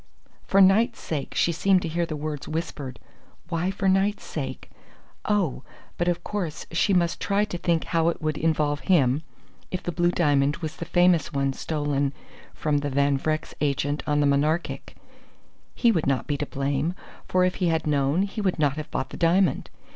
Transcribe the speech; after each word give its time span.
_"For 0.47 0.61
Knight's 0.61 0.99
sake!" 0.99 1.35
She 1.35 1.51
seemed 1.51 1.83
to 1.83 1.87
hear 1.87 2.07
the 2.07 2.15
words 2.15 2.47
whispered. 2.47 2.97
Why 3.49 3.69
for 3.69 3.87
Knight's 3.87 4.23
sake? 4.23 4.71
Oh, 5.25 5.61
but 5.99 6.07
of 6.07 6.23
course 6.23 6.65
she 6.71 6.91
must 6.91 7.21
try 7.21 7.45
to 7.45 7.57
think 7.59 7.83
how 7.83 8.09
it 8.09 8.19
would 8.19 8.35
involve 8.39 8.79
him 8.79 9.21
if 9.69 9.83
the 9.83 9.91
blue 9.91 10.09
diamond 10.09 10.57
was 10.57 10.77
the 10.77 10.85
famous 10.85 11.31
one 11.33 11.53
stolen 11.53 12.13
from 12.55 12.79
the 12.79 12.89
Van 12.89 13.15
Vrecks' 13.19 13.53
agent 13.61 14.01
on 14.07 14.21
the 14.21 14.25
Monarchic! 14.25 14.95
He 15.75 15.91
would 15.91 16.07
not 16.07 16.25
be 16.25 16.35
to 16.37 16.47
blame, 16.47 16.95
for 17.27 17.45
if 17.45 17.57
he 17.61 17.67
had 17.67 17.85
known, 17.85 18.23
he 18.23 18.41
would 18.41 18.57
not 18.57 18.77
have 18.77 18.89
bought 18.89 19.11
the 19.11 19.17
diamond. 19.17 19.69